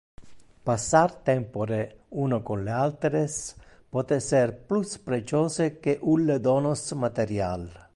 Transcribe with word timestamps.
Passar 0.67 1.11
tempore 1.27 1.77
uno 2.23 2.41
con 2.47 2.63
le 2.63 2.71
alteres 2.77 3.35
pote 3.97 4.19
ser 4.31 4.49
plus 4.71 4.97
preciose 5.11 5.73
que 5.85 5.99
ulle 6.15 6.37
donos 6.51 6.81
material. 7.07 7.69